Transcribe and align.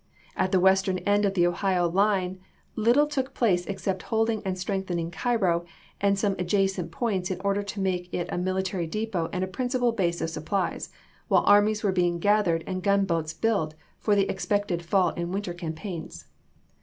At 0.35 0.51
the 0.51 0.59
western 0.59 0.97
end 0.97 1.25
of 1.25 1.35
the 1.35 1.45
Ohio 1.45 1.87
line 1.87 2.39
little 2.75 3.05
took 3.05 3.35
place 3.35 3.67
except 3.67 4.01
holding 4.01 4.41
and 4.43 4.57
strengthening 4.57 5.11
Cairo 5.11 5.63
and 6.01 6.17
some 6.17 6.35
adjacent 6.39 6.89
points 6.91 7.29
in 7.29 7.39
order 7.41 7.61
to 7.61 7.79
make 7.79 8.11
it 8.11 8.27
a 8.31 8.37
military 8.39 8.87
depot 8.87 9.29
and 9.31 9.43
a 9.43 9.47
principal 9.47 9.91
base 9.91 10.19
of 10.19 10.31
supplies, 10.31 10.89
while 11.27 11.43
armies 11.43 11.83
were 11.83 11.91
being 11.91 12.17
gathered 12.17 12.63
and 12.65 12.81
gun 12.81 13.05
boats 13.05 13.31
built 13.31 13.75
for 13.99 14.15
the 14.15 14.27
expected 14.27 14.83
fall 14.83 15.09
and 15.09 15.31
winter 15.35 15.53
campaigns. 15.53 16.25